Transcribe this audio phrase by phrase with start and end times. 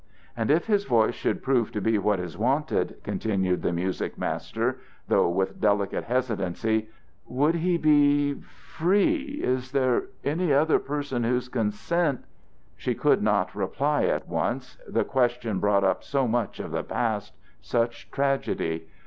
[0.35, 4.79] "And if his voice should prove to be what is wanted," continued the music master,
[5.07, 6.89] though with delicate hesitancy,
[7.27, 9.41] "would he be free?
[9.43, 12.25] Is there any other person whose consent"
[12.75, 14.79] She could not reply at once.
[14.87, 18.87] The question brought up so much of the past, such tragedy!